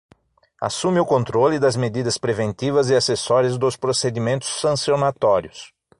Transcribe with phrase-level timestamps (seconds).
[0.59, 5.75] Assume o controle das medidas preventivas e acessórias dos procedimentos sancionatórios.